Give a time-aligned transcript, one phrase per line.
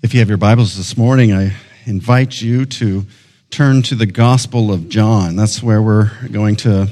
[0.00, 3.04] If you have your Bibles this morning, I invite you to
[3.50, 5.34] turn to the Gospel of John.
[5.34, 6.88] That's where we're going to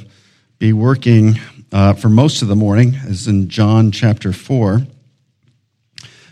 [0.58, 1.38] be working
[1.70, 4.80] uh, for most of the morning, as in John chapter 4.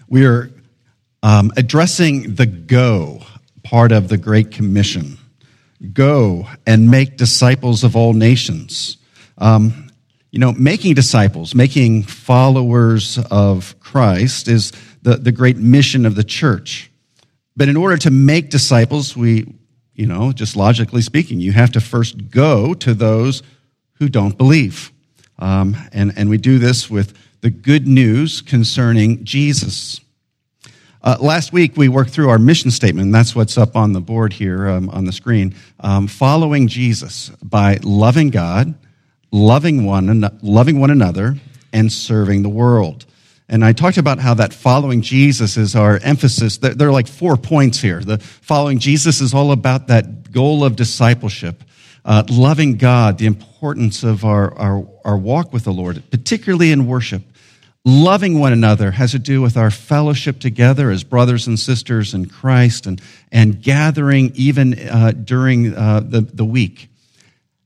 [0.09, 0.51] We are
[1.23, 3.23] um, addressing the go
[3.63, 5.17] part of the Great Commission.
[5.93, 8.97] Go and make disciples of all nations.
[9.39, 9.93] Um,
[10.33, 14.73] you know, making disciples, making followers of Christ is
[15.05, 16.91] the, the great mission of the church.
[17.57, 19.55] But in order to make disciples, we,
[19.95, 23.43] you know, just logically speaking, you have to first go to those
[23.99, 24.91] who don't believe.
[25.39, 30.01] Um, and, and we do this with the good news concerning Jesus.
[31.03, 33.05] Uh, last week, we worked through our mission statement.
[33.07, 35.55] and that's what's up on the board here um, on the screen.
[35.81, 38.75] Um, following Jesus by loving God,
[39.31, 41.37] loving one, loving one another,
[41.75, 43.05] and serving the world.
[43.49, 46.59] And I talked about how that following Jesus is our emphasis.
[46.59, 48.01] There are like four points here.
[48.01, 51.63] The following Jesus is all about that goal of discipleship,
[52.05, 56.87] uh, loving God, the importance of our, our, our walk with the Lord, particularly in
[56.87, 57.23] worship.
[57.87, 62.25] Loving one another has to do with our fellowship together as brothers and sisters in
[62.25, 62.99] Christ and,
[63.31, 66.89] and gathering even uh, during uh, the, the week.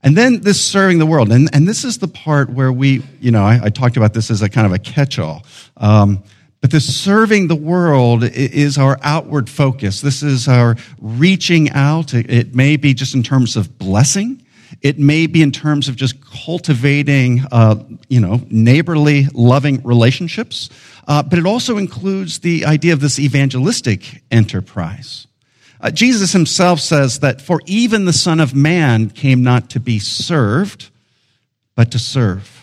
[0.03, 1.33] And then this serving the world.
[1.33, 4.31] And, and this is the part where we, you know, I, I talked about this
[4.31, 5.45] as a kind of a catch all.
[5.77, 6.23] Um,
[6.61, 10.01] but the serving the world is our outward focus.
[10.01, 12.15] This is our reaching out.
[12.15, 14.45] It may be just in terms of blessing.
[14.83, 17.77] It may be in terms of just cultivating, uh,
[18.09, 20.69] you know, neighborly, loving relationships.
[21.07, 25.28] Uh, but it also includes the idea of this evangelistic enterprise.
[25.81, 29.99] Uh, Jesus himself says that for even the Son of Man came not to be
[29.99, 30.91] served,
[31.75, 32.59] but to serve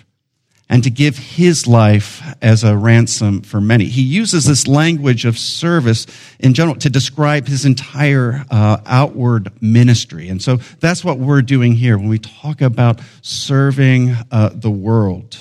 [0.67, 3.86] and to give his life as a ransom for many.
[3.86, 6.08] He uses this language of service
[6.39, 10.27] in general to describe his entire uh, outward ministry.
[10.27, 15.37] And so that's what we're doing here when we talk about serving uh, the world.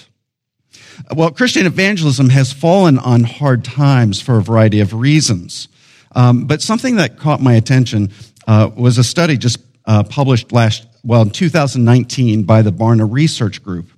[1.14, 5.68] Well, Christian evangelism has fallen on hard times for a variety of reasons.
[6.14, 8.10] Um, but something that caught my attention
[8.46, 13.62] uh, was a study just uh, published last, well, in 2019 by the Barna Research
[13.62, 13.90] Group.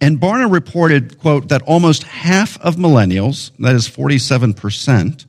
[0.00, 5.26] And Barna reported, quote, that almost half of millennials, that is 47%,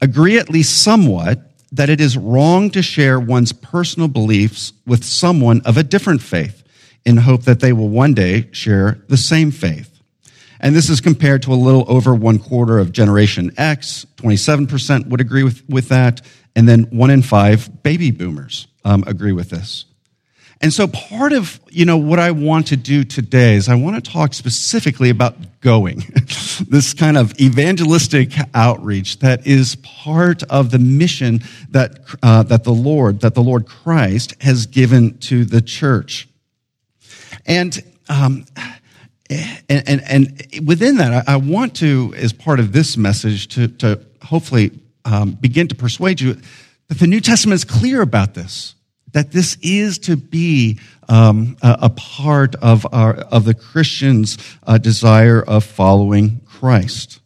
[0.00, 1.40] agree at least somewhat
[1.72, 6.62] that it is wrong to share one's personal beliefs with someone of a different faith
[7.04, 9.93] in hope that they will one day share the same faith.
[10.64, 14.06] And this is compared to a little over one quarter of Generation X.
[14.16, 16.22] 27% would agree with, with that.
[16.56, 19.84] And then one in five baby boomers um, agree with this.
[20.62, 24.02] And so part of, you know, what I want to do today is I want
[24.02, 25.98] to talk specifically about going.
[26.66, 32.72] this kind of evangelistic outreach that is part of the mission that, uh, that the
[32.72, 36.26] Lord, that the Lord Christ has given to the church.
[37.44, 38.46] And, um,
[39.30, 43.68] and, and, and within that, I, I, want to, as part of this message, to,
[43.68, 44.70] to hopefully
[45.04, 46.36] um, begin to persuade you
[46.88, 48.74] that the New Testament is clear about this,
[49.12, 54.36] that this is to be um, a, a, part of, our, of the Christian's
[54.66, 57.20] uh, desire of following Christ.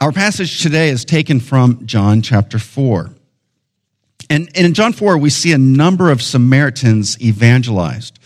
[0.00, 3.10] Our passage today is taken from John chapter 4.
[4.30, 8.19] And, and in John 4, we see a number of Samaritans evangelized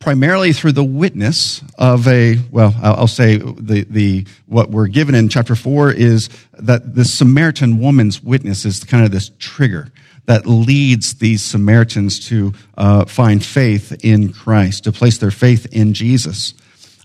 [0.00, 5.28] primarily through the witness of a well i'll say the, the what we're given in
[5.28, 9.88] chapter 4 is that the samaritan woman's witness is kind of this trigger
[10.26, 15.94] that leads these samaritans to uh, find faith in christ to place their faith in
[15.94, 16.54] jesus.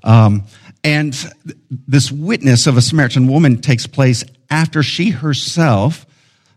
[0.04, 0.44] Um,
[0.84, 1.16] and
[1.70, 6.06] this witness of a samaritan woman takes place after she herself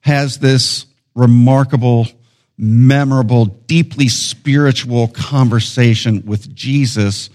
[0.00, 2.06] has this remarkable
[2.58, 7.30] memorable, deeply spiritual conversation with Jesus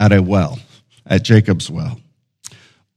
[0.00, 0.58] at a well,
[1.06, 1.98] at Jacob's well.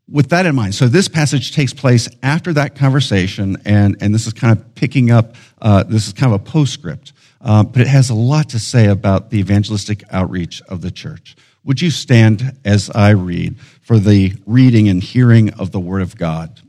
[0.07, 4.27] With that in mind, so this passage takes place after that conversation, and, and this
[4.27, 7.11] is kind of picking up, uh, this is kind of a postscript,
[7.41, 11.35] uh, but it has a lot to say about the evangelistic outreach of the church.
[11.63, 16.15] Would you stand as I read for the reading and hearing of the Word of
[16.15, 16.61] God?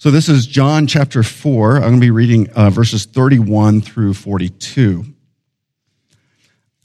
[0.00, 1.78] So this is John chapter 4.
[1.78, 5.04] I'm going to be reading uh, verses 31 through 42.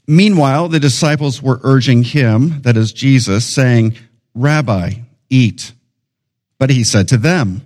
[0.08, 3.96] Meanwhile, the disciples were urging him, that is Jesus, saying,
[4.34, 4.94] Rabbi,
[5.30, 5.74] eat.
[6.58, 7.62] But he said to them,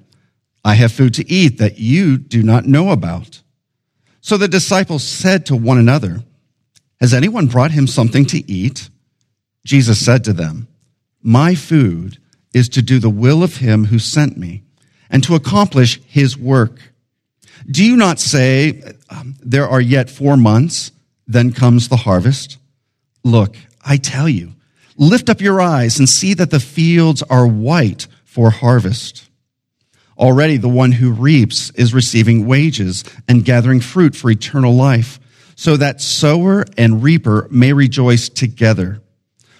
[0.66, 3.40] I have food to eat that you do not know about.
[4.20, 6.24] So the disciples said to one another,
[7.00, 8.90] Has anyone brought him something to eat?
[9.64, 10.68] Jesus said to them,
[11.22, 12.18] My food
[12.52, 14.64] is to do the will of him who sent me
[15.10, 16.80] and to accomplish his work.
[17.70, 20.92] Do you not say, um, there are yet four months,
[21.26, 22.58] then comes the harvest?
[23.24, 24.54] Look, I tell you,
[24.96, 29.28] lift up your eyes and see that the fields are white for harvest.
[30.16, 35.20] Already the one who reaps is receiving wages and gathering fruit for eternal life,
[35.54, 39.00] so that sower and reaper may rejoice together.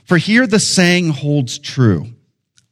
[0.04, 2.06] For here the saying holds true.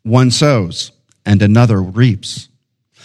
[0.02, 0.92] One sows
[1.24, 2.48] and another reaps.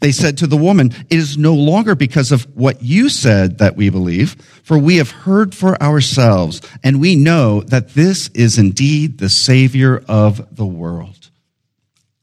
[0.00, 3.76] They said to the woman, It is no longer because of what you said that
[3.76, 4.32] we believe,
[4.62, 10.02] for we have heard for ourselves, and we know that this is indeed the Savior
[10.08, 11.30] of the world.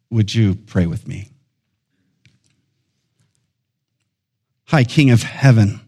[0.09, 1.29] Would you pray with me?
[4.65, 5.79] High King of heaven,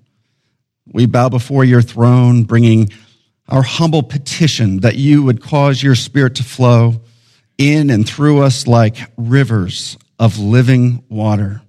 [0.86, 2.90] we bow before your throne, bringing
[3.48, 7.02] our humble petition that you would cause your spirit to flow
[7.58, 11.62] in and through us like rivers of living water.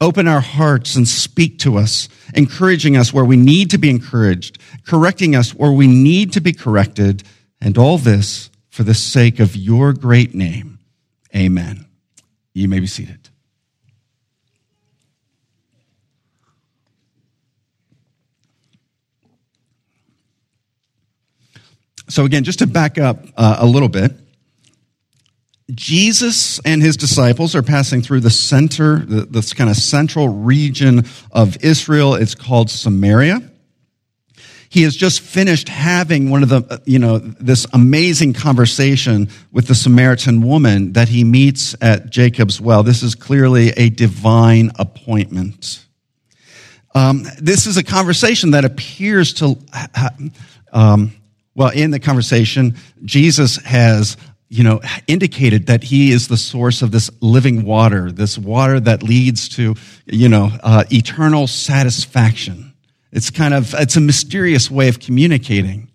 [0.00, 4.58] Open our hearts and speak to us, encouraging us where we need to be encouraged,
[4.86, 7.24] correcting us where we need to be corrected,
[7.60, 10.78] and all this for the sake of your great name.
[11.34, 11.86] Amen.
[12.54, 13.28] You may be seated.
[22.08, 24.12] So, again, just to back up uh, a little bit,
[25.74, 31.62] Jesus and his disciples are passing through the center, this kind of central region of
[31.62, 32.14] Israel.
[32.14, 33.42] It's called Samaria.
[34.70, 39.74] He has just finished having one of the, you know, this amazing conversation with the
[39.74, 42.82] Samaritan woman that he meets at Jacob's well.
[42.82, 45.86] This is clearly a divine appointment.
[46.94, 49.58] Um, this is a conversation that appears to,
[50.72, 51.12] um,
[51.54, 54.16] well, in the conversation, Jesus has
[54.48, 59.02] you know, indicated that he is the source of this living water, this water that
[59.02, 59.74] leads to,
[60.06, 62.72] you know, uh, eternal satisfaction.
[63.12, 65.90] It's kind of, it's a mysterious way of communicating.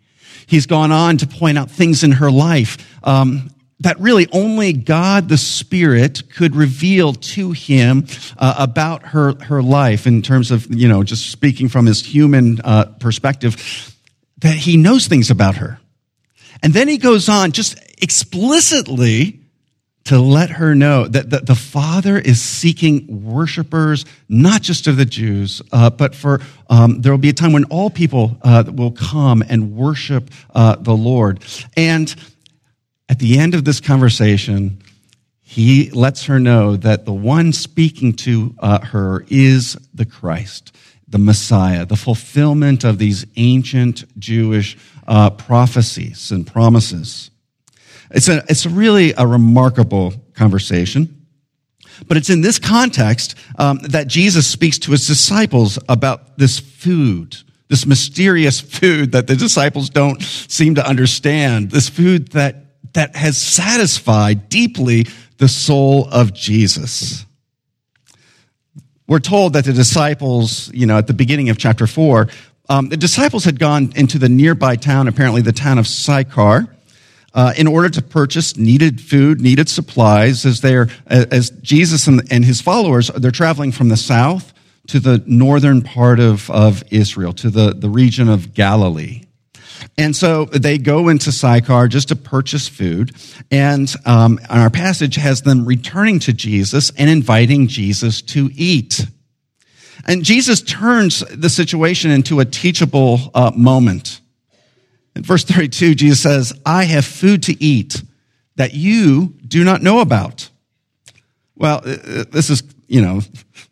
[0.46, 5.30] He's gone on to point out things in her life um, that really only God
[5.30, 8.06] the Spirit could reveal to him
[8.38, 12.62] uh, about her her life in terms of you know just speaking from his human
[12.62, 13.96] uh, perspective
[14.40, 15.80] that he knows things about her.
[16.62, 19.40] And then he goes on just explicitly
[20.04, 25.06] to let her know that the, the Father is seeking worshipers, not just of the
[25.06, 28.92] Jews, uh, but for um, there will be a time when all people uh, will
[28.92, 31.42] come and worship uh, the Lord.
[31.78, 32.14] And
[33.08, 34.80] at the end of this conversation,
[35.42, 40.76] he lets her know that the one speaking to uh, her is the Christ,
[41.08, 44.78] the Messiah, the fulfillment of these ancient Jewish
[45.08, 47.30] uh, prophecies and promises.
[48.14, 51.26] It's a, it's really a remarkable conversation.
[52.08, 57.38] But it's in this context um, that Jesus speaks to his disciples about this food,
[57.70, 63.38] this mysterious food that the disciples don't seem to understand, this food that, that has
[63.38, 67.26] satisfied deeply the soul of Jesus.
[69.08, 72.30] We're told that the disciples, you know, at the beginning of chapter four,
[72.70, 76.73] um, the disciples had gone into the nearby town, apparently the town of Sychar,
[77.34, 82.46] uh, in order to purchase needed food, needed supplies, as they're as Jesus and, and
[82.46, 84.54] his followers they're traveling from the south
[84.88, 89.24] to the northern part of, of Israel, to the, the region of Galilee.
[89.98, 93.16] And so they go into Sychar just to purchase food.
[93.52, 99.06] And um, our passage has them returning to Jesus and inviting Jesus to eat.
[100.06, 104.20] And Jesus turns the situation into a teachable uh, moment.
[105.16, 108.02] In verse 32, Jesus says, I have food to eat
[108.56, 110.50] that you do not know about.
[111.56, 113.22] Well, uh, uh, this is, you know,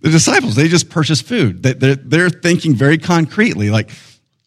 [0.02, 1.64] the disciples, they just purchased food.
[1.64, 3.90] They're, they're thinking very concretely, like,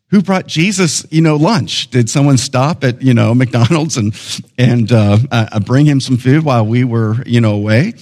[0.09, 1.91] who brought Jesus, you know, lunch?
[1.91, 4.15] Did someone stop at, you know, McDonald's and,
[4.57, 7.95] and uh, uh, bring him some food while we were, you know, away?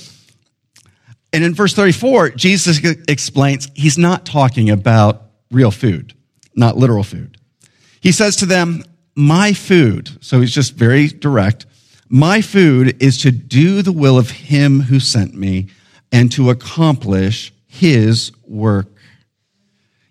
[1.33, 6.13] And in verse 34, Jesus explains he's not talking about real food,
[6.55, 7.39] not literal food.
[8.03, 8.83] He says to them,
[9.15, 11.67] My food, so he's just very direct,
[12.09, 15.69] my food is to do the will of him who sent me
[16.11, 18.89] and to accomplish his work.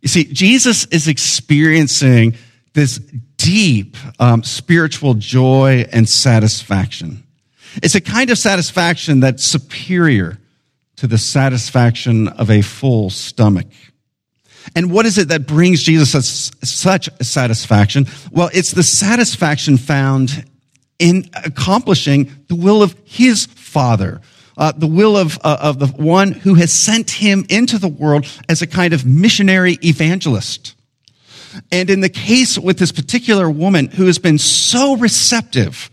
[0.01, 2.35] You see, Jesus is experiencing
[2.73, 2.97] this
[3.37, 7.23] deep um, spiritual joy and satisfaction.
[7.83, 10.39] It's a kind of satisfaction that's superior
[10.95, 13.67] to the satisfaction of a full stomach.
[14.75, 18.05] And what is it that brings Jesus such satisfaction?
[18.31, 20.45] Well, it's the satisfaction found
[20.99, 24.21] in accomplishing the will of his Father,
[24.57, 28.25] uh, the will of, uh, of the one who has sent him into the world
[28.47, 30.75] as a kind of missionary evangelist.
[31.71, 35.89] And in the case with this particular woman who has been so receptive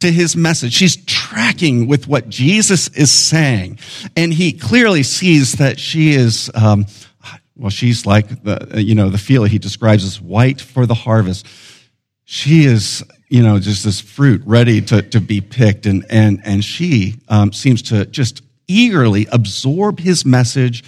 [0.00, 3.78] to his message, she's tracking with what Jesus is saying.
[4.16, 6.86] And he clearly sees that she is, um,
[7.56, 11.46] well, she's like the, you know, the field he describes as white for the harvest.
[12.24, 15.86] She is, you know, just this fruit ready to, to be picked.
[15.86, 20.84] And, and, and she um, seems to just eagerly absorb his message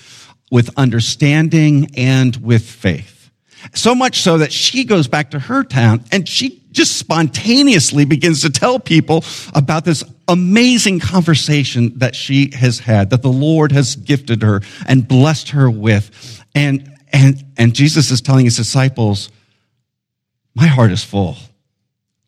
[0.51, 3.31] with understanding and with faith.
[3.75, 8.43] So much so that she goes back to her town and she just spontaneously begins
[8.43, 13.97] to tell people about this amazing conversation that she has had, that the Lord has
[13.97, 16.38] gifted her and blessed her with.
[16.59, 19.31] And, and, and Jesus is telling his disciples,
[20.57, 21.37] my heart is full.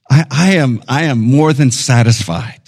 [0.08, 2.60] I, I am, I am more than satisfied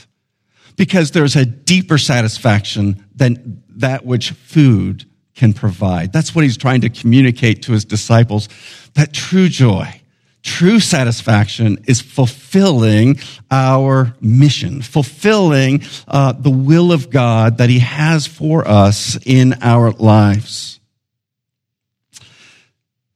[0.76, 5.04] because there's a deeper satisfaction than that which food
[5.37, 6.12] can provide.
[6.12, 8.49] That's what he's trying to communicate to his disciples.
[8.95, 10.00] That true joy,
[10.42, 13.21] true satisfaction is fulfilling
[13.52, 19.92] our mission, fulfilling uh, the will of God that he has for us in our
[19.92, 20.81] lives.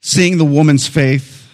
[0.06, 1.50] Seeing the woman's faith,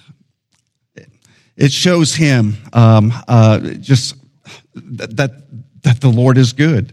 [1.57, 4.15] it shows him um, uh, just
[4.75, 5.33] that,
[5.85, 6.93] that, the Lord is good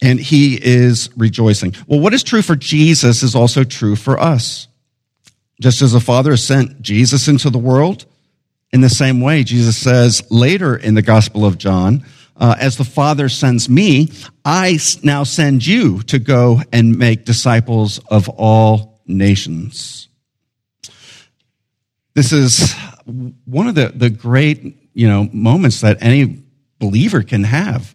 [0.00, 1.74] and he is rejoicing.
[1.88, 4.68] Well, what is true for Jesus is also true for us.
[5.60, 8.06] Just as the Father sent Jesus into the world,
[8.72, 12.06] in the same way, Jesus says later in the Gospel of John,
[12.36, 14.12] uh, as the Father sends me,
[14.44, 20.08] I now send you to go and make disciples of all nations.
[22.14, 22.74] This is
[23.44, 26.42] one of the, the great, you know, moments that any
[26.78, 27.94] believer can have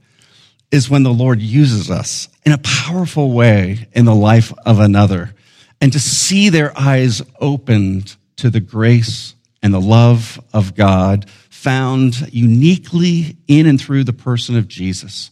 [0.72, 5.34] is when the Lord uses us in a powerful way in the life of another
[5.80, 12.34] and to see their eyes opened to the grace and the love of God found
[12.34, 15.32] uniquely in and through the person of Jesus.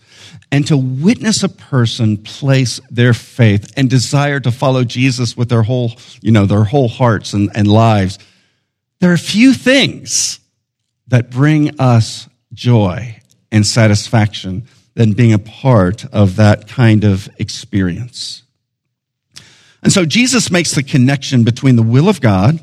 [0.51, 5.63] And to witness a person place their faith and desire to follow Jesus with their
[5.63, 8.17] whole, you know, their whole hearts and, and lives.
[8.99, 10.39] There are few things
[11.07, 13.19] that bring us joy
[13.51, 18.43] and satisfaction than being a part of that kind of experience.
[19.83, 22.59] And so Jesus makes the connection between the will of God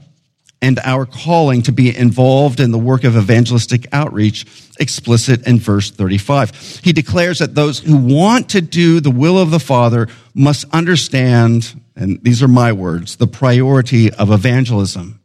[0.61, 4.47] and our calling to be involved in the work of evangelistic outreach
[4.79, 6.81] explicit in verse 35.
[6.83, 11.81] He declares that those who want to do the will of the Father must understand,
[11.95, 15.21] and these are my words, the priority of evangelism.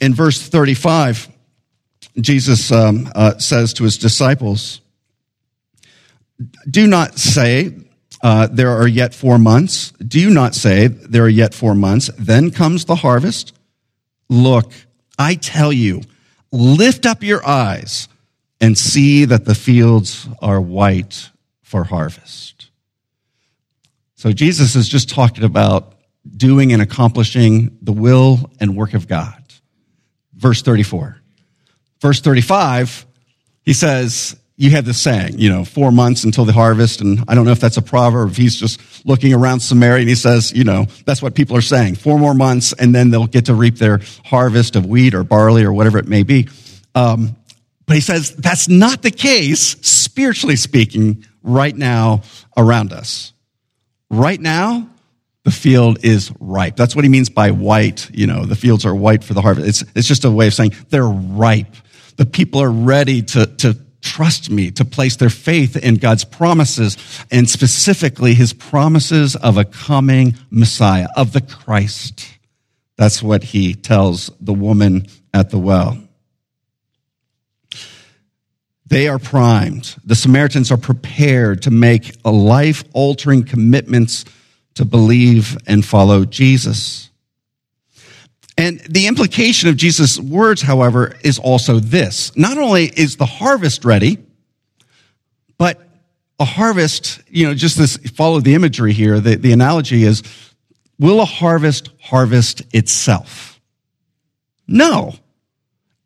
[0.00, 1.28] In verse 35,
[2.20, 4.80] Jesus um, uh, says to his disciples,
[6.70, 7.74] do not say,
[8.22, 9.92] uh, there are yet four months.
[9.92, 12.10] Do you not say, there are yet four months?
[12.18, 13.54] Then comes the harvest.
[14.28, 14.72] Look,
[15.18, 16.02] I tell you,
[16.52, 18.08] lift up your eyes
[18.60, 21.30] and see that the fields are white
[21.62, 22.70] for harvest.
[24.14, 25.94] So Jesus is just talking about
[26.36, 29.37] doing and accomplishing the will and work of God.
[30.38, 31.20] Verse 34.
[32.00, 33.06] Verse 35,
[33.62, 37.00] he says, you have this saying, you know, four months until the harvest.
[37.00, 38.34] And I don't know if that's a proverb.
[38.34, 41.94] He's just looking around Samaria and he says, you know, that's what people are saying.
[41.94, 45.62] Four more months and then they'll get to reap their harvest of wheat or barley
[45.62, 46.48] or whatever it may be.
[46.96, 47.36] Um,
[47.86, 52.22] but he says that's not the case, spiritually speaking, right now
[52.56, 53.32] around us.
[54.10, 54.88] Right now,
[55.48, 56.76] the field is ripe.
[56.76, 58.10] That's what he means by white.
[58.12, 59.66] You know, the fields are white for the harvest.
[59.66, 61.74] It's, it's just a way of saying they're ripe.
[62.18, 66.98] The people are ready to, to trust me, to place their faith in God's promises,
[67.30, 72.28] and specifically his promises of a coming Messiah, of the Christ.
[72.98, 75.96] That's what he tells the woman at the well.
[78.84, 79.96] They are primed.
[80.04, 84.26] The Samaritans are prepared to make a life altering commitments
[84.78, 87.10] to believe and follow Jesus.
[88.56, 92.36] And the implication of Jesus' words, however, is also this.
[92.36, 94.18] Not only is the harvest ready,
[95.58, 95.80] but
[96.38, 99.18] a harvest, you know, just this, follow the imagery here.
[99.18, 100.22] The, the analogy is
[101.00, 103.60] Will a harvest harvest itself?
[104.68, 105.14] No.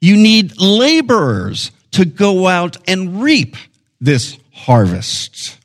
[0.00, 3.56] You need laborers to go out and reap
[4.00, 5.58] this harvest.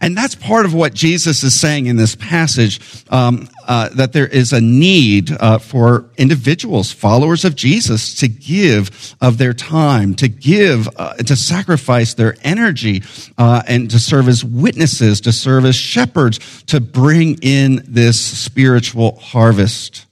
[0.00, 4.26] And that's part of what Jesus is saying in this passage, um, uh, that there
[4.26, 10.28] is a need uh, for individuals, followers of Jesus, to give of their time, to
[10.28, 13.02] give, uh, to sacrifice their energy,
[13.38, 19.16] uh, and to serve as witnesses, to serve as shepherds, to bring in this spiritual
[19.16, 20.06] harvest.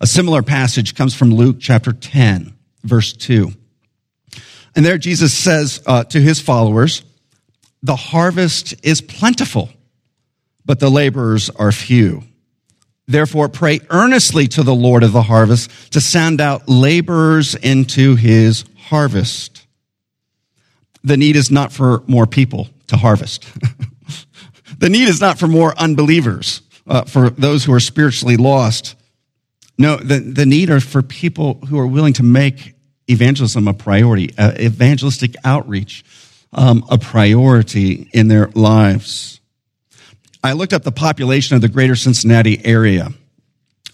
[0.00, 3.52] A similar passage comes from Luke chapter 10, verse 2.
[4.74, 7.02] And there Jesus says uh, to his followers,
[7.82, 9.70] the harvest is plentiful,
[10.64, 12.22] but the laborers are few.
[13.06, 18.64] Therefore, pray earnestly to the Lord of the harvest to send out laborers into his
[18.76, 19.66] harvest.
[21.02, 23.46] The need is not for more people to harvest.
[24.78, 28.94] the need is not for more unbelievers, uh, for those who are spiritually lost.
[29.78, 32.74] No, the, the need are for people who are willing to make
[33.08, 36.04] evangelism a priority, uh, evangelistic outreach
[36.52, 39.40] um, a priority in their lives.
[40.42, 43.10] I looked up the population of the greater Cincinnati area.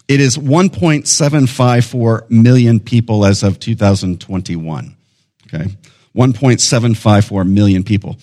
[0.07, 4.95] It is 1.754 million people as of 2021.
[5.47, 5.75] Okay.
[6.15, 8.17] 1.754 million people.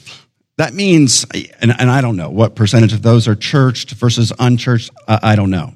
[0.56, 1.26] That means,
[1.60, 4.90] and, and, I don't know what percentage of those are churched versus unchurched.
[5.08, 5.74] I, I don't know.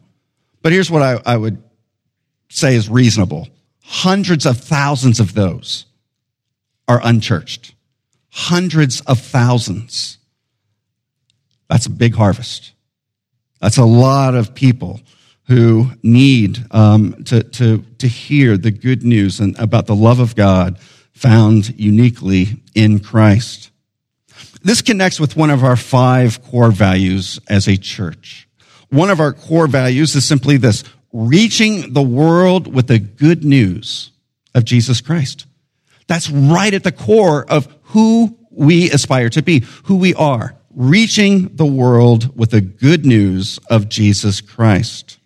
[0.62, 1.62] But here's what I, I would
[2.48, 3.48] say is reasonable.
[3.82, 5.86] Hundreds of thousands of those
[6.86, 7.74] are unchurched
[8.30, 10.18] hundreds of thousands.
[11.68, 12.72] That's a big harvest.
[13.60, 15.00] That's a lot of people
[15.48, 20.36] who need um, to, to, to hear the good news and about the love of
[20.36, 20.78] God
[21.12, 23.70] found uniquely in Christ.
[24.62, 28.48] This connects with one of our five core values as a church.
[28.90, 34.10] One of our core values is simply this reaching the world with the good news
[34.54, 35.46] of Jesus Christ.
[36.06, 41.56] That's right at the core of who we aspire to be, who we are, reaching
[41.56, 45.18] the world with the good news of Jesus Christ.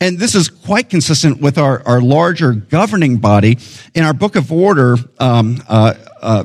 [0.00, 3.58] And this is quite consistent with our, our larger governing body.
[3.94, 6.44] In our book of order, um, uh, uh,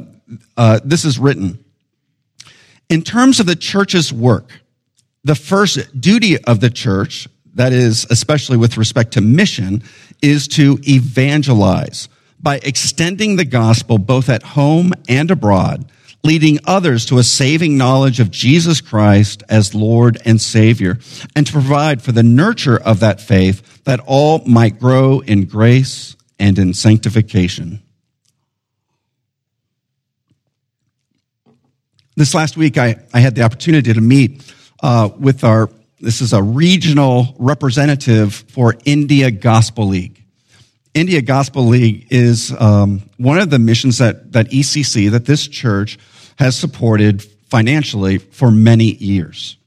[0.56, 1.64] uh, this is written.
[2.90, 4.52] In terms of the church's work,
[5.24, 9.84] the first duty of the church, that is, especially with respect to mission,
[10.22, 12.10] is to evangelize
[12.46, 15.84] by extending the gospel both at home and abroad,
[16.24, 21.00] leading others to a saving knowledge of Jesus Christ as Lord and Savior,
[21.36, 26.16] and to provide for the nurture of that faith that all might grow in grace
[26.38, 27.82] and in sanctification.
[32.16, 34.54] This last week, I, I had the opportunity to meet
[34.84, 40.25] uh, with our, this is a regional representative for India Gospel League.
[40.96, 46.00] India Gospel League is um, one of the missions that, that ECC, that this church
[46.40, 49.58] has supported financially for many years.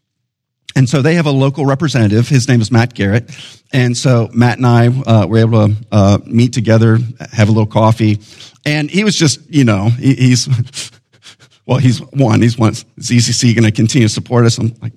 [0.75, 2.29] And so they have a local representative.
[2.29, 3.31] His name is Matt Garrett.
[3.73, 6.99] And so Matt and I uh, were able to uh, meet together,
[7.33, 8.21] have a little coffee.
[8.64, 10.49] And he was just, you know, he, he's,
[11.67, 14.57] well, he's one, he's one, is ECC going to continue to support us?
[14.57, 14.95] I'm like,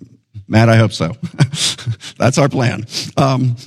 [0.47, 1.11] Matt, I hope so.
[2.17, 2.85] That's our plan.
[3.17, 3.57] Um,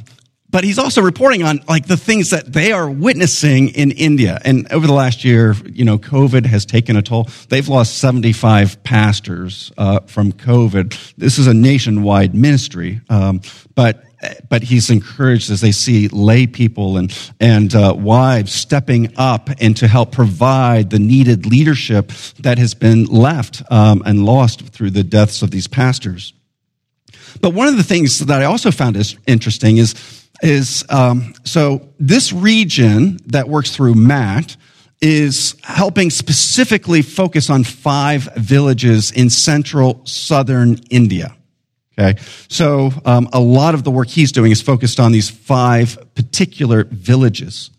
[0.55, 4.41] but he's also reporting on like the things that they are witnessing in India.
[4.45, 7.29] And over the last year, you know, COVID has taken a toll.
[7.49, 11.15] They've lost 75 pastors uh, from COVID.
[11.17, 13.41] This is a nationwide ministry, um,
[13.75, 14.05] but
[14.49, 19.77] but he's encouraged as they see lay people and and uh, wives stepping up and
[19.79, 25.03] to help provide the needed leadership that has been left um, and lost through the
[25.03, 26.33] deaths of these pastors.
[27.41, 31.89] But one of the things that I also found is interesting is is um, so
[31.99, 34.57] this region that works through Matt
[35.01, 41.35] is helping specifically focus on five villages in central southern India.
[41.99, 45.97] Okay, so um, a lot of the work he's doing is focused on these five
[46.15, 47.71] particular villages.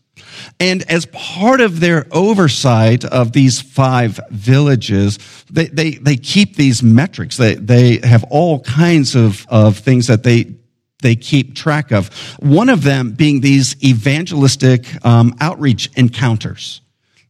[0.59, 6.81] And as part of their oversight of these five villages, they, they, they keep these
[6.81, 7.37] metrics.
[7.37, 10.55] They, they have all kinds of, of things that they
[11.01, 12.09] they keep track of.
[12.39, 16.81] One of them being these evangelistic um, outreach encounters.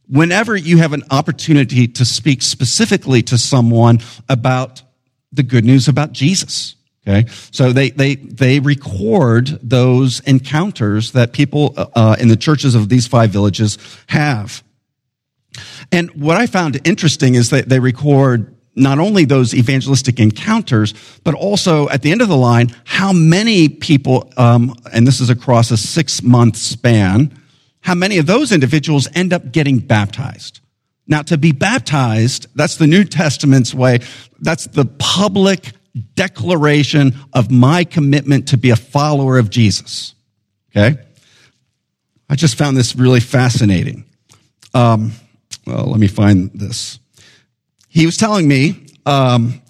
[0.08, 3.98] Whenever you have an opportunity to speak specifically to someone
[4.28, 4.82] about
[5.32, 6.76] the good news about Jesus.
[7.06, 7.28] Okay.
[7.52, 13.06] So they, they, they record those encounters that people uh, in the churches of these
[13.06, 14.64] five villages have.
[15.92, 21.34] And what I found interesting is that they record not only those evangelistic encounters, but
[21.34, 25.70] also at the end of the line, how many people, um, and this is across
[25.70, 27.36] a six month span,
[27.80, 30.60] how many of those individuals end up getting baptized.
[31.06, 34.00] Now, to be baptized, that's the New Testament's way.
[34.40, 35.72] That's the public
[36.14, 40.14] declaration of my commitment to be a follower of Jesus.
[40.70, 40.98] Okay?
[42.28, 44.04] I just found this really fascinating.
[44.74, 45.12] Um,
[45.66, 46.98] well, let me find this.
[47.96, 49.62] He was telling me um,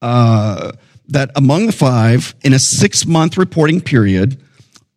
[0.00, 0.72] uh,
[1.08, 4.42] that among the five, in a six month reporting period,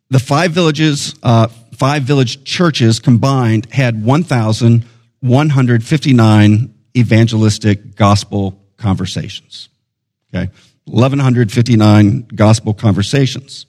[0.08, 9.68] the five villages, uh, five village churches combined had 1,159 evangelistic gospel conversations.
[10.34, 10.50] Okay.
[10.86, 13.66] 1,159 gospel conversations.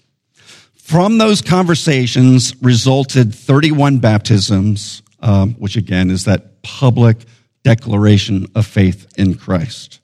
[0.78, 7.26] From those conversations resulted 31 baptisms, um, which again is that public
[7.64, 10.00] declaration of faith in Christ.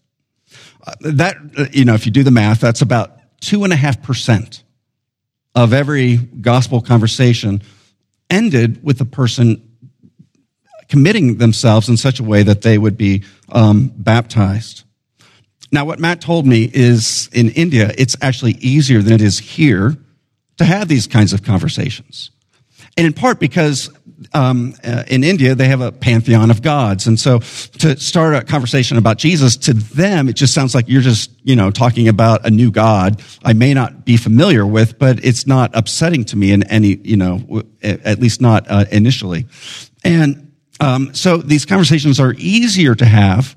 [0.86, 3.76] Uh, that, uh, you know, if you do the math, that's about two and a
[3.76, 4.64] half percent
[5.56, 7.62] of every gospel conversation
[8.30, 9.70] ended with the person
[10.90, 14.84] committing themselves in such a way that they would be um, baptized.
[15.72, 19.98] Now, what Matt told me is in India, it's actually easier than it is here
[20.58, 22.30] to have these kinds of conversations.
[22.96, 23.90] And in part because
[24.34, 27.08] um, uh, in India, they have a pantheon of gods.
[27.08, 31.02] And so to start a conversation about Jesus, to them, it just sounds like you're
[31.02, 35.24] just, you know, talking about a new God I may not be familiar with, but
[35.24, 39.46] it's not upsetting to me in any, you know, at least not uh, initially.
[40.04, 43.56] And um, so these conversations are easier to have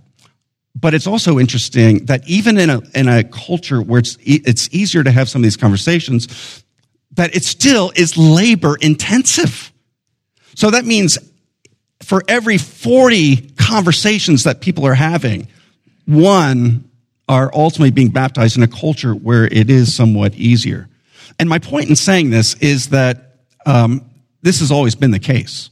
[0.79, 5.03] but it's also interesting that even in a, in a culture where it's, it's easier
[5.03, 6.63] to have some of these conversations,
[7.13, 9.73] that it still is labor intensive.
[10.57, 11.19] So that means
[12.03, 15.49] for every 40 conversations that people are having,
[16.07, 16.91] one
[17.29, 20.89] are ultimately being baptized in a culture where it is somewhat easier.
[21.39, 24.09] And my point in saying this is that um,
[24.43, 25.71] this has always been the case.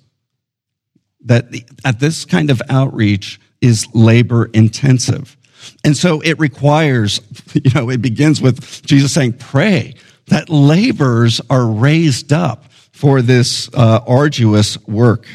[1.24, 5.36] That the, at this kind of outreach is labor intensive.
[5.82, 7.22] And so it requires,
[7.54, 9.94] you know, it begins with Jesus saying, pray
[10.26, 15.26] that laborers are raised up for this uh, arduous work.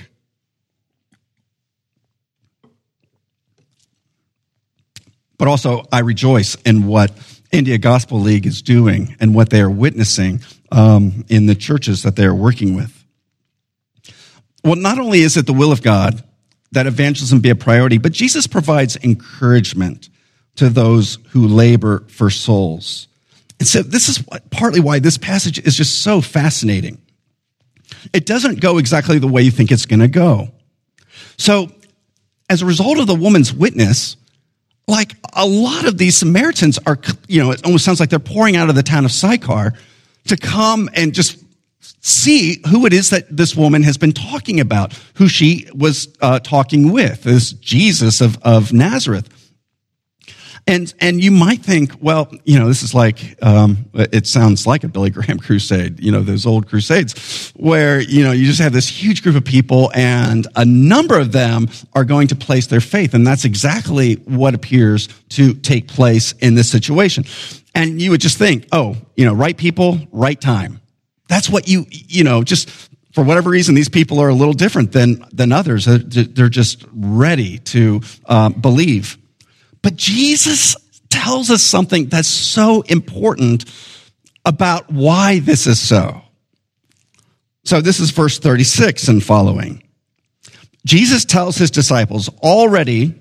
[5.37, 7.11] But also, I rejoice in what
[7.51, 10.39] India Gospel League is doing and what they are witnessing
[10.71, 13.03] um, in the churches that they are working with.
[14.63, 16.23] Well, not only is it the will of God
[16.71, 20.07] that evangelism be a priority, but Jesus provides encouragement
[20.55, 23.09] to those who labor for souls.
[23.59, 27.01] And so this is partly why this passage is just so fascinating.
[28.13, 30.49] It doesn't go exactly the way you think it's going to go.
[31.37, 31.71] So
[32.49, 34.17] as a result of the woman's witness,
[34.87, 38.55] like a lot of these Samaritans are, you know, it almost sounds like they're pouring
[38.55, 39.73] out of the town of Sychar
[40.25, 41.43] to come and just
[42.01, 46.39] see who it is that this woman has been talking about, who she was uh,
[46.39, 49.29] talking with, this Jesus of, of Nazareth.
[50.67, 54.83] And, and you might think, well, you know, this is like, um, it sounds like
[54.83, 58.73] a Billy Graham crusade, you know, those old crusades where, you know, you just have
[58.73, 62.81] this huge group of people and a number of them are going to place their
[62.81, 63.13] faith.
[63.13, 67.25] And that's exactly what appears to take place in this situation.
[67.73, 70.81] And you would just think, oh, you know, right people, right time.
[71.27, 72.69] That's what you, you know, just
[73.13, 75.85] for whatever reason, these people are a little different than, than others.
[75.85, 79.17] They're just ready to uh, believe.
[79.81, 80.75] But Jesus
[81.09, 83.65] tells us something that's so important
[84.45, 86.21] about why this is so.
[87.63, 89.83] So this is verse 36 and following.
[90.85, 93.13] Jesus tells his disciples, already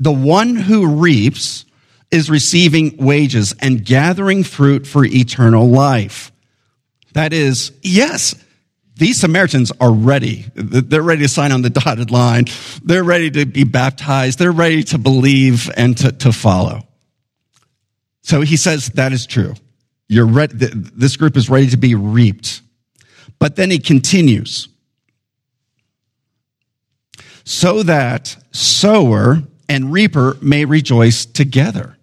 [0.00, 1.64] the one who reaps
[2.10, 6.32] is receiving wages and gathering fruit for eternal life.
[7.12, 8.34] That is, yes,
[8.98, 10.44] these Samaritans are ready.
[10.54, 12.46] They're ready to sign on the dotted line.
[12.82, 14.38] They're ready to be baptized.
[14.38, 16.86] They're ready to believe and to, to follow.
[18.22, 19.54] So he says that is true.
[20.08, 20.54] You're ready.
[20.56, 22.60] This group is ready to be reaped.
[23.38, 24.68] But then he continues.
[27.44, 31.96] So that sower and reaper may rejoice together.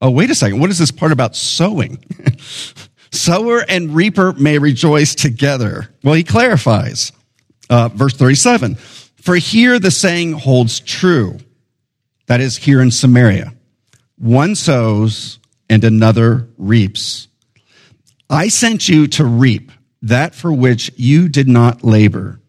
[0.00, 0.60] Oh, wait a second.
[0.60, 2.02] What is this part about sowing?
[3.12, 5.88] Sower and reaper may rejoice together.
[6.02, 7.12] Well, he clarifies.
[7.68, 11.38] Uh, verse 37 For here the saying holds true.
[12.26, 13.52] That is here in Samaria.
[14.16, 17.28] One sows and another reaps.
[18.28, 22.40] I sent you to reap that for which you did not labor.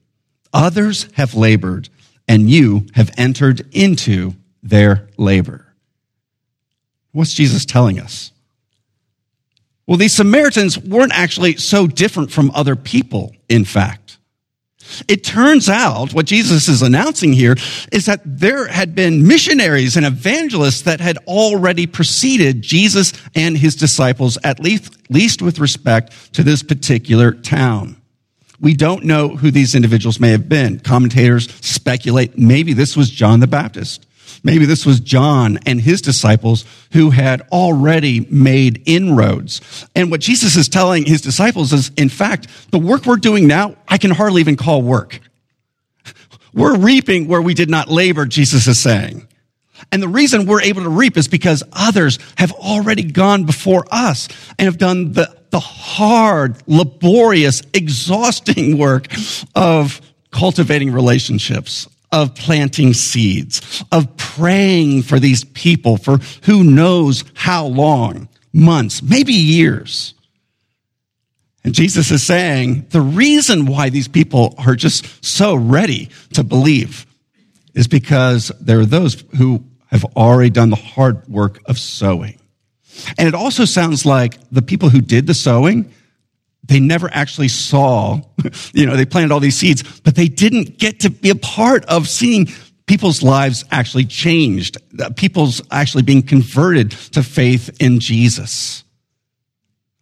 [0.53, 1.89] Others have labored,
[2.27, 5.73] and you have entered into their labor.
[7.11, 8.30] What's Jesus telling us?
[9.91, 14.19] Well, these Samaritans weren't actually so different from other people, in fact.
[15.09, 17.57] It turns out what Jesus is announcing here
[17.91, 23.75] is that there had been missionaries and evangelists that had already preceded Jesus and his
[23.75, 27.97] disciples, at least, least with respect to this particular town.
[28.61, 30.79] We don't know who these individuals may have been.
[30.79, 34.07] Commentators speculate maybe this was John the Baptist.
[34.43, 39.61] Maybe this was John and his disciples who had already made inroads.
[39.95, 43.75] And what Jesus is telling his disciples is, in fact, the work we're doing now,
[43.87, 45.19] I can hardly even call work.
[46.53, 49.27] We're reaping where we did not labor, Jesus is saying.
[49.91, 54.27] And the reason we're able to reap is because others have already gone before us
[54.57, 59.07] and have done the, the hard, laborious, exhausting work
[59.55, 60.01] of
[60.31, 68.27] cultivating relationships, of planting seeds, of praying for these people for who knows how long,
[68.53, 70.13] months, maybe years.
[71.63, 77.05] And Jesus is saying the reason why these people are just so ready to believe
[77.73, 82.39] is because there are those who have already done the hard work of sowing.
[83.17, 85.93] And it also sounds like the people who did the sowing
[86.71, 88.21] they never actually saw,
[88.73, 91.83] you know, they planted all these seeds, but they didn't get to be a part
[91.85, 92.47] of seeing
[92.87, 98.85] people's lives actually changed, uh, people's actually being converted to faith in Jesus.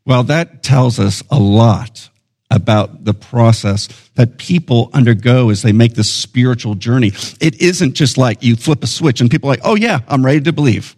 [0.06, 2.08] Well, that tells us a lot
[2.52, 7.12] about the process that people undergo as they make this spiritual journey.
[7.40, 10.24] It isn't just like you flip a switch and people are like, oh yeah, I'm
[10.24, 10.96] ready to believe.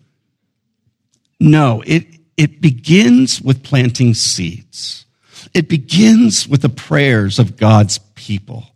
[1.40, 5.06] No, it, it begins with planting seeds.
[5.54, 8.68] It begins with the prayers of God's people.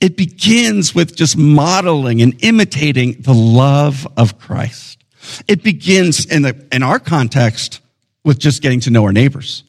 [0.00, 5.02] It begins with just modeling and imitating the love of Christ.
[5.48, 7.80] It begins in the, in our context
[8.24, 9.64] with just getting to know our neighbors,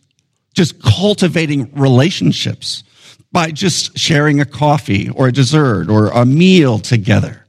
[0.54, 2.84] just cultivating relationships
[3.32, 7.46] by just sharing a coffee or a dessert or a meal together.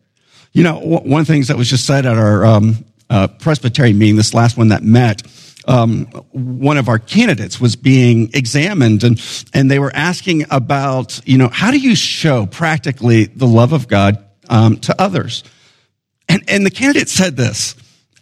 [0.52, 3.98] You know, one of the things that was just said at our um, uh, Presbyterian
[3.98, 5.22] meeting, this last one that met,
[5.66, 9.20] um, one of our candidates was being examined and,
[9.52, 13.88] and they were asking about, you know, how do you show practically the love of
[13.88, 15.42] God um, to others?
[16.28, 17.74] And, and the candidate said this.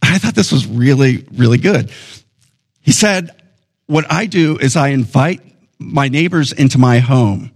[0.02, 1.90] I thought this was really, really good.
[2.80, 3.30] He said,
[3.86, 5.40] what I do is I invite
[5.78, 7.50] my neighbors into my home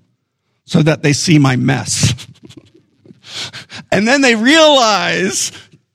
[0.65, 2.27] so that they see my mess.
[3.93, 5.53] and then they realize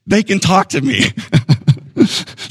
[0.08, 1.02] they can talk to me.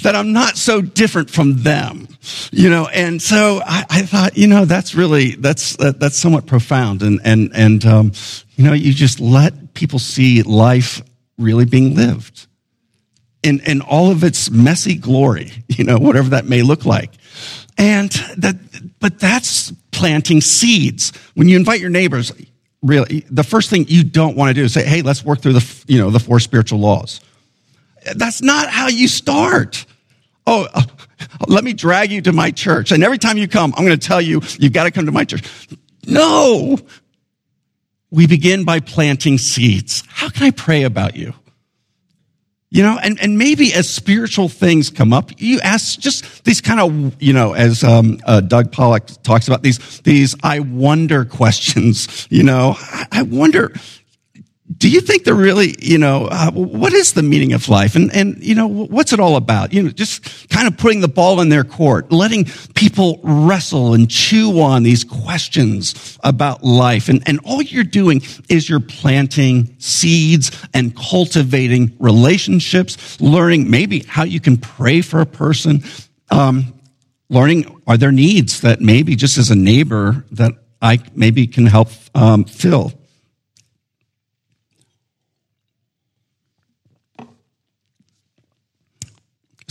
[0.03, 2.09] that I'm not so different from them,
[2.51, 2.87] you know.
[2.89, 7.21] And so I, I thought, you know, that's really that's that, that's somewhat profound, and
[7.25, 8.13] and and um,
[8.57, 11.03] you know, you just let people see life
[11.39, 12.47] really being lived
[13.43, 17.13] in in all of its messy glory, you know, whatever that may look like,
[17.79, 18.57] and that.
[19.01, 21.13] But that's planting seeds.
[21.35, 22.33] When you invite your neighbors,
[22.83, 25.55] really, the first thing you don't want to do is say, "Hey, let's work through
[25.55, 27.21] the you know the four spiritual laws."
[28.17, 29.87] That's not how you start.
[30.47, 30.69] Oh,
[31.47, 32.93] let me drag you to my church.
[32.93, 35.13] And every time you come, I'm going to tell you, you've got to come to
[35.13, 35.69] my church.
[36.07, 36.79] No.
[38.11, 40.03] We begin by planting seeds.
[40.09, 41.35] How can I pray about you?
[42.71, 46.81] You know, and, and maybe as spiritual things come up, you ask just these kind
[46.81, 52.27] of, you know, as um, uh, Doug Pollock talks about these, these I wonder questions.
[52.31, 53.75] You know, I, I wonder,
[54.79, 57.97] do you think they're really, you know, uh, what is the meaning of life?
[57.97, 59.73] And, and, you know, what's it all about?
[59.73, 64.09] You know, just kind of putting the ball in their court, letting people wrestle and
[64.11, 67.09] chew on these questions about life.
[67.09, 74.25] And, and all you're doing is you're planting seeds and cultivating relationships, learning maybe how
[74.25, 75.83] you can pray for a person,
[76.31, 76.73] um,
[77.29, 81.89] learning are there needs that maybe just as a neighbor that I maybe can help
[82.15, 82.93] um, fill.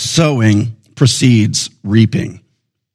[0.01, 2.41] Sowing precedes reaping.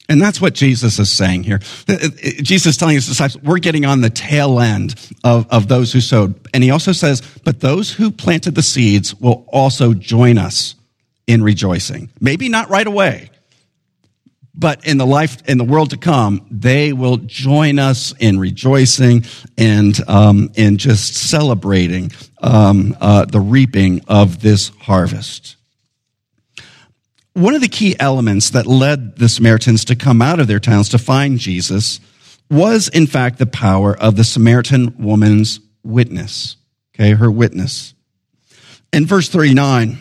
[0.09, 1.59] And that's what Jesus is saying here.
[1.89, 6.01] Jesus is telling his disciples, we're getting on the tail end of, of those who
[6.01, 6.49] sowed.
[6.55, 10.77] And he also says, but those who planted the seeds will also join us
[11.27, 12.11] in rejoicing.
[12.21, 13.31] Maybe not right away,
[14.55, 19.25] but in the life, in the world to come, they will join us in rejoicing
[19.59, 25.57] and, um, in just celebrating, um, uh, the reaping of this harvest
[27.37, 30.89] one of the key elements that led the Samaritans to come out of their towns
[30.89, 32.01] to find Jesus
[32.51, 36.57] was, in fact, the power of the Samaritan woman's witness.
[36.95, 37.93] Okay, her witness.
[38.91, 39.99] In verse 39,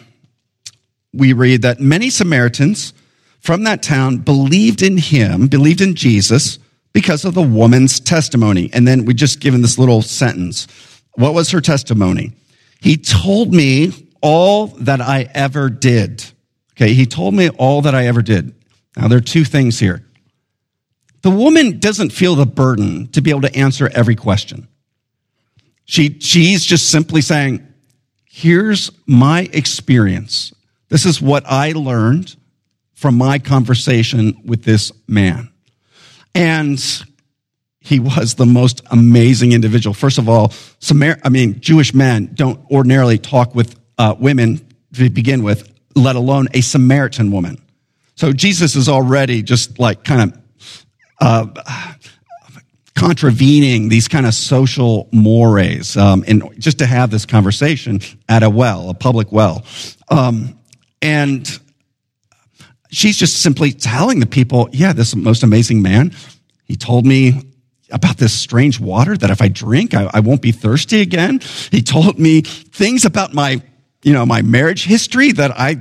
[1.11, 2.93] we read that many Samaritans
[3.41, 6.57] from that town believed in him, believed in Jesus
[6.93, 8.69] because of the woman's testimony.
[8.71, 10.67] And then we just given this little sentence.
[11.15, 12.31] What was her testimony?
[12.79, 16.23] He told me all that I ever did.
[16.75, 16.93] Okay.
[16.93, 18.53] He told me all that I ever did.
[18.97, 20.05] Now there are two things here.
[21.21, 24.67] The woman doesn't feel the burden to be able to answer every question.
[25.85, 27.65] She, she's just simply saying,
[28.25, 30.53] here's my experience.
[30.89, 32.35] This is what I learned
[32.93, 35.51] from my conversation with this man.
[36.33, 36.79] And
[37.79, 39.93] he was the most amazing individual.
[39.93, 45.09] First of all, Samar- I mean, Jewish men don't ordinarily talk with uh, women to
[45.09, 47.61] begin with, let alone a Samaritan woman.
[48.15, 50.41] So Jesus is already just like kind of
[51.19, 51.93] uh,
[52.95, 58.49] contravening these kind of social mores, um, and just to have this conversation at a
[58.49, 59.65] well, a public well,
[60.09, 60.57] um,
[61.01, 61.59] and
[62.89, 66.13] she's just simply telling the people, "Yeah, this most amazing man.
[66.65, 67.51] He told me."
[67.91, 71.39] About this strange water that if I drink, I, I won't be thirsty again.
[71.69, 73.61] He told me things about my,
[74.05, 75.79] you know, my marriage history that I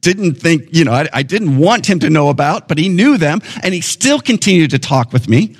[0.00, 3.16] didn't think, you know, I, I, didn't want him to know about, but he knew
[3.16, 5.56] them and he still continued to talk with me.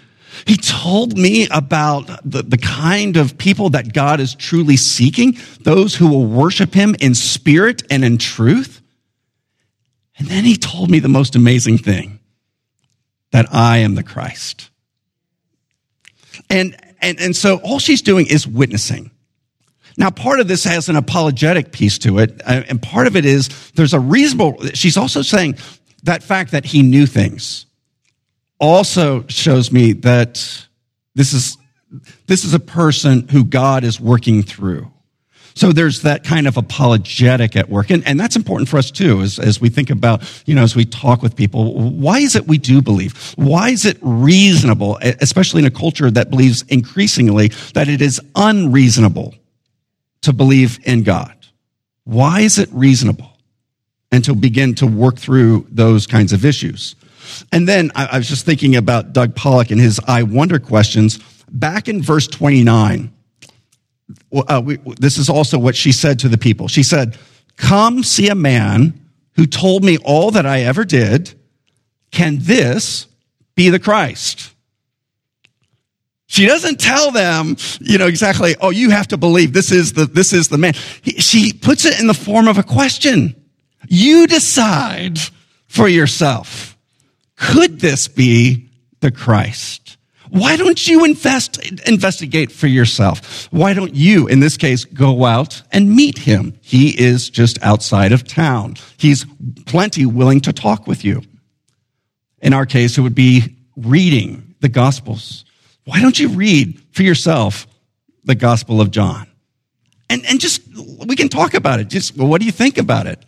[0.47, 5.95] He told me about the, the kind of people that God is truly seeking, those
[5.95, 8.83] who will worship him in spirit and in truth.
[10.19, 12.19] And then he told me the most amazing thing
[13.31, 14.69] that I am the Christ.
[16.51, 19.12] And, and, and so all she's doing is witnessing.
[19.97, 23.25] Now, part of this has an apologetic piece to it, uh, and part of it
[23.25, 25.57] is there's a reasonable, she's also saying
[26.05, 27.67] that fact that he knew things
[28.59, 30.67] also shows me that
[31.15, 31.59] this is,
[32.27, 34.91] this is a person who God is working through.
[35.55, 37.91] So there's that kind of apologetic at work.
[37.91, 40.75] And, and that's important for us too, as, as we think about, you know, as
[40.75, 43.35] we talk with people, why is it we do believe?
[43.37, 49.35] Why is it reasonable, especially in a culture that believes increasingly that it is unreasonable
[50.23, 51.35] to believe in God?
[52.05, 53.31] Why is it reasonable?
[54.11, 56.97] And to begin to work through those kinds of issues.
[57.51, 61.19] And then I, was just thinking about Doug Pollock and his I wonder questions.
[61.51, 63.13] Back in verse 29,
[64.35, 66.69] uh, we, this is also what she said to the people.
[66.69, 67.17] She said,
[67.57, 69.01] Come see a man
[69.37, 71.35] who told me all that I ever did.
[72.11, 73.07] Can this
[73.55, 74.52] be the Christ?
[76.33, 80.07] She doesn't tell them, you know, exactly, oh, you have to believe this is the,
[80.07, 80.73] this is the man.
[80.73, 83.37] She puts it in the form of a question.
[83.87, 85.19] You decide
[85.67, 86.75] for yourself.
[87.37, 89.99] Could this be the Christ?
[90.31, 93.53] Why don't you invest, investigate for yourself?
[93.53, 96.59] Why don't you, in this case, go out and meet him?
[96.63, 98.77] He is just outside of town.
[98.97, 99.27] He's
[99.67, 101.21] plenty willing to talk with you.
[102.41, 105.45] In our case, it would be reading the Gospels.
[105.85, 107.67] Why don't you read for yourself
[108.25, 109.27] the Gospel of John?
[110.09, 110.63] And, and just,
[111.07, 111.89] we can talk about it.
[111.89, 113.25] Just, well, what do you think about it?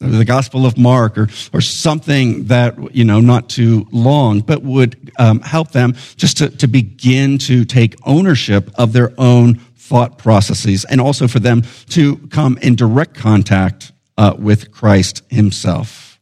[0.00, 5.12] the Gospel of Mark or, or something that, you know, not too long, but would
[5.18, 10.86] um, help them just to, to begin to take ownership of their own thought processes
[10.86, 16.18] and also for them to come in direct contact uh, with Christ himself.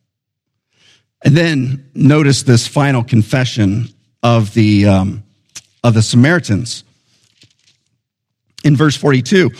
[1.24, 3.88] And then notice this final confession
[4.24, 5.22] of the, um,
[5.82, 6.84] of the Samaritans.
[8.64, 9.50] In verse 42,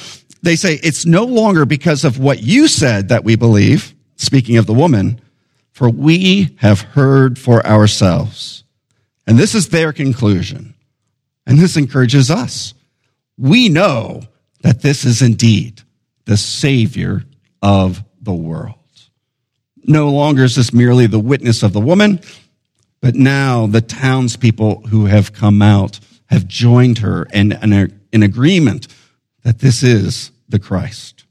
[0.43, 4.67] they say, It's no longer because of what you said that we believe speaking of
[4.67, 5.21] the woman,
[5.73, 8.65] for we have heard for ourselves.
[9.27, 10.75] And this is their conclusion.
[11.47, 12.75] And this encourages us.
[13.39, 14.23] We know
[14.63, 15.83] that this is indeed
[16.25, 17.23] the Savior
[17.63, 18.75] of the world.
[19.85, 22.21] No longer is this merely the witness of the woman,
[23.01, 27.73] but now the townspeople who have come out have joined her and in
[28.13, 28.89] an agreement
[29.43, 31.25] that this is the Christ.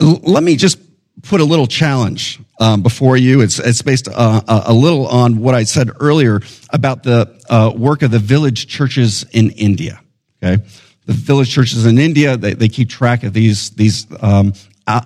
[0.00, 0.78] Let me just
[1.22, 3.40] put a little challenge um, before you.
[3.40, 8.02] It's, it's based uh, a little on what I said earlier about the uh, work
[8.02, 10.00] of the village churches in India.
[10.42, 10.62] Okay,
[11.06, 14.54] the village churches in India they, they keep track of these these um,
[14.86, 15.00] uh,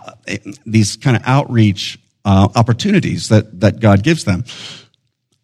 [0.65, 4.45] these kind of outreach uh, opportunities that that God gives them.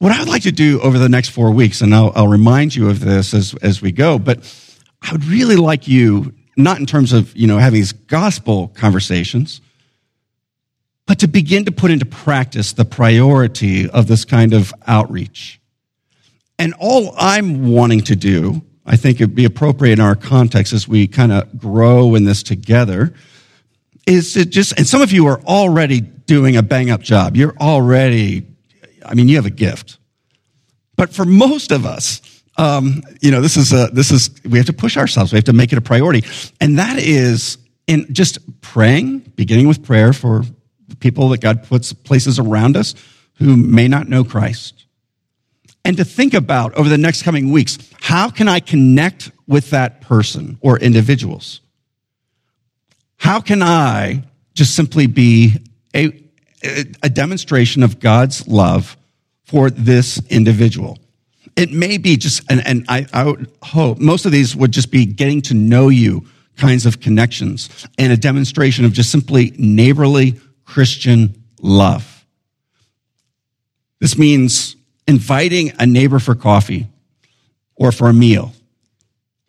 [0.00, 2.74] What I would like to do over the next four weeks, and I'll, I'll remind
[2.74, 4.38] you of this as as we go, but
[5.00, 9.60] I would really like you, not in terms of you know having these gospel conversations
[11.10, 15.60] but to begin to put into practice the priority of this kind of outreach.
[16.56, 20.86] And all I'm wanting to do, I think it'd be appropriate in our context as
[20.86, 23.12] we kind of grow in this together,
[24.06, 27.36] is to just, and some of you are already doing a bang up job.
[27.36, 28.46] You're already,
[29.04, 29.98] I mean, you have a gift.
[30.96, 32.20] But for most of us,
[32.56, 35.32] um, you know, this is a, this is, we have to push ourselves.
[35.32, 36.24] We have to make it a priority.
[36.60, 40.44] And that is in just praying, beginning with prayer for
[40.98, 42.94] people that God puts places around us
[43.36, 44.84] who may not know Christ.
[45.84, 50.02] And to think about over the next coming weeks, how can I connect with that
[50.02, 51.60] person or individuals?
[53.16, 54.24] How can I
[54.54, 55.56] just simply be
[55.94, 56.22] a,
[56.62, 58.96] a demonstration of God's love
[59.44, 60.98] for this individual?
[61.56, 64.90] It may be just, and, and I, I would hope most of these would just
[64.90, 70.38] be getting to know you kinds of connections and a demonstration of just simply neighborly
[70.64, 72.24] Christian love.
[73.98, 76.86] This means inviting a neighbor for coffee
[77.74, 78.52] or for a meal.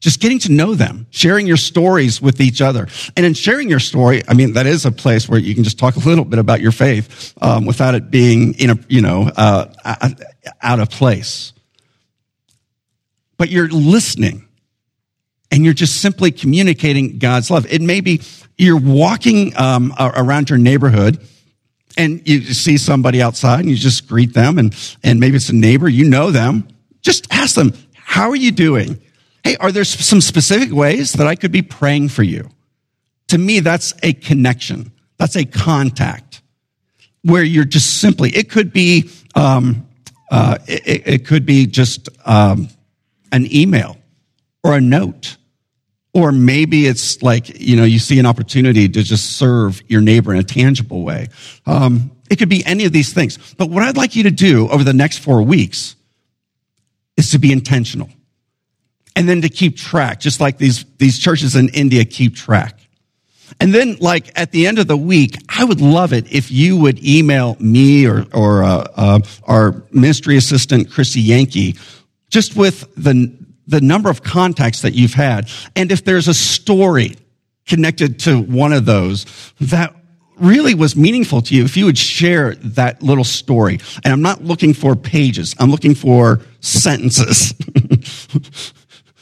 [0.02, 2.88] Just getting to know them, sharing your stories with each other.
[3.16, 5.78] And in sharing your story, I mean, that is a place where you can just
[5.78, 9.30] talk a little bit about your faith um, without it being, in a, you know,
[9.38, 9.68] uh,
[10.60, 11.54] out of place.
[13.38, 14.48] But you're listening
[15.52, 17.72] and you're just simply communicating God's love.
[17.72, 18.22] It may be
[18.58, 21.24] you're walking um, around your neighborhood
[21.96, 25.56] and you see somebody outside and you just greet them and, and maybe it's a
[25.56, 26.68] neighbor, you know them.
[27.02, 29.00] Just ask them, how are you doing?
[29.44, 32.50] Hey, are there some specific ways that I could be praying for you?
[33.30, 34.92] To me, that's a connection.
[35.18, 36.42] That's a contact
[37.24, 39.88] where you're just simply, it could be, um,
[40.30, 42.70] uh, it, it, could be just um,
[43.32, 43.98] an email
[44.64, 45.38] or a note
[46.14, 50.34] or maybe it's like, you know, you see an opportunity to just serve your neighbor
[50.34, 51.30] in a tangible way.
[51.66, 53.38] Um, it could be any of these things.
[53.56, 55.96] But what I'd like you to do over the next four weeks
[57.16, 58.10] is to be intentional.
[59.16, 62.78] And then to keep track, just like these, these churches in India keep track.
[63.60, 66.78] And then, like at the end of the week, I would love it if you
[66.78, 71.76] would email me or or uh, uh, our ministry assistant Chrissy Yankee,
[72.30, 73.32] just with the
[73.68, 75.50] the number of contacts that you've had.
[75.76, 77.18] And if there's a story
[77.68, 79.26] connected to one of those
[79.60, 79.96] that
[80.38, 83.80] really was meaningful to you, if you would share that little story.
[84.04, 87.54] And I'm not looking for pages, I'm looking for sentences,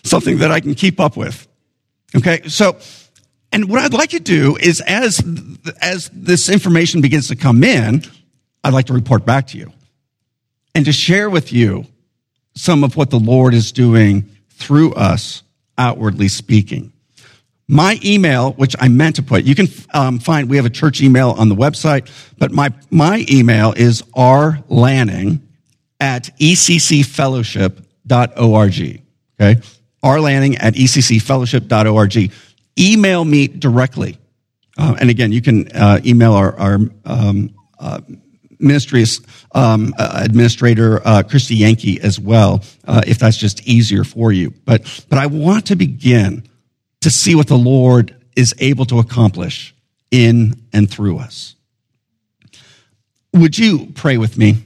[0.09, 1.47] something that I can keep up with.
[2.15, 2.77] Okay, so,
[3.51, 5.23] and what I'd like to do is as,
[5.81, 8.03] as this information begins to come in,
[8.63, 9.71] I'd like to report back to you
[10.75, 11.85] and to share with you
[12.55, 15.43] some of what the Lord is doing through us,
[15.77, 16.91] outwardly speaking.
[17.67, 21.01] My email, which I meant to put, you can um, find, we have a church
[21.01, 25.41] email on the website, but my, my email is rlanning
[25.99, 29.01] at eccfellowship.org.
[29.39, 29.61] Okay?
[30.03, 32.31] Rlanning at eccfellowship.org.
[32.77, 34.17] Email me directly.
[34.77, 37.99] Uh, and again, you can uh, email our, our um, uh,
[38.59, 39.03] ministry
[39.53, 44.53] um, uh, administrator uh, Christy Yankee as well, uh, if that's just easier for you.
[44.65, 46.47] But but I want to begin
[47.01, 49.73] to see what the Lord is able to accomplish
[50.11, 51.55] in and through us.
[53.33, 54.63] Would you pray with me?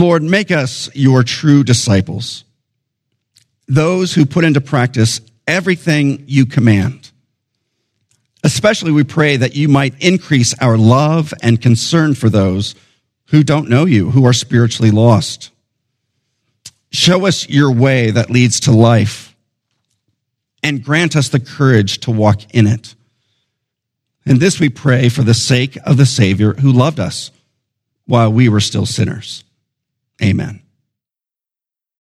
[0.00, 2.44] Lord, make us your true disciples,
[3.68, 7.10] those who put into practice everything you command.
[8.42, 12.74] Especially, we pray that you might increase our love and concern for those
[13.30, 15.50] who don't know you, who are spiritually lost.
[16.90, 19.34] Show us your way that leads to life
[20.62, 22.94] and grant us the courage to walk in it.
[24.24, 27.30] And this we pray for the sake of the Savior who loved us
[28.06, 29.44] while we were still sinners.
[30.22, 30.65] Amen.